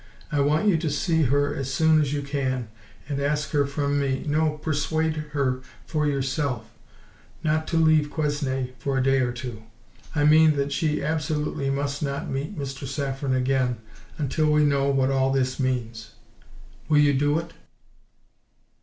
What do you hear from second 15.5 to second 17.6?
means. Will you do it?"